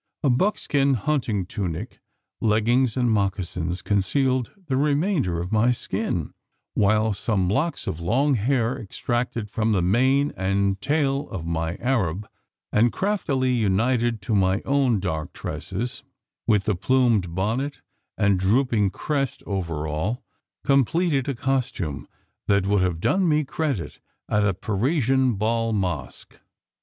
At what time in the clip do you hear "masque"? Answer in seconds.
25.73-26.39